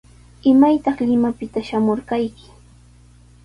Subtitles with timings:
[0.51, 2.45] ¿Imaytaq Limapita shamurqayki?